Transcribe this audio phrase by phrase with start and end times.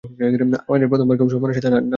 [0.71, 1.89] আরে প্রথমবার কেউ সম্মানের সাথে ডাকলো না।